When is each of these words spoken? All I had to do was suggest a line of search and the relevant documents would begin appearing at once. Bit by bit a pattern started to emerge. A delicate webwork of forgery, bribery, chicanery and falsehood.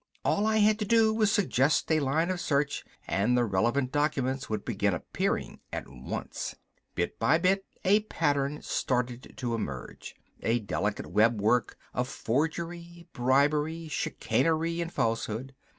All 0.25 0.47
I 0.47 0.57
had 0.57 0.79
to 0.79 0.83
do 0.85 1.13
was 1.13 1.31
suggest 1.31 1.91
a 1.91 1.99
line 1.99 2.31
of 2.31 2.41
search 2.41 2.83
and 3.05 3.37
the 3.37 3.45
relevant 3.45 3.91
documents 3.91 4.49
would 4.49 4.65
begin 4.65 4.95
appearing 4.95 5.59
at 5.71 5.87
once. 5.87 6.55
Bit 6.95 7.19
by 7.19 7.37
bit 7.37 7.65
a 7.85 7.99
pattern 7.99 8.63
started 8.63 9.33
to 9.37 9.53
emerge. 9.53 10.15
A 10.41 10.57
delicate 10.57 11.05
webwork 11.13 11.75
of 11.93 12.07
forgery, 12.07 13.09
bribery, 13.13 13.87
chicanery 13.89 14.81
and 14.81 14.91
falsehood. 14.91 15.53